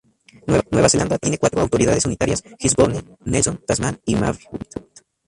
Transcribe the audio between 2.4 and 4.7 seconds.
Gisborne, Nelson, Tasman y Marlborough.